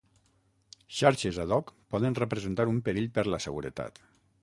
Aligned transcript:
Xarxes 0.99 1.37
ad 1.43 1.51
hoc 1.57 1.67
poden 1.95 2.17
representar 2.23 2.67
un 2.75 2.79
perill 2.89 3.09
per 3.19 3.25
la 3.33 3.43
seguretat. 3.51 3.93